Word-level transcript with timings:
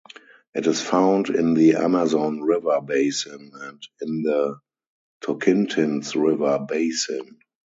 It 0.55 0.65
is 0.65 0.81
found 0.81 1.29
in 1.29 1.53
the 1.53 1.75
Amazon 1.75 2.41
River 2.41 2.81
basin 2.83 3.51
and 3.53 3.87
in 4.01 4.23
the 4.23 4.59
Tocantins 5.23 6.15
River 6.15 6.57
basin. 6.67 7.37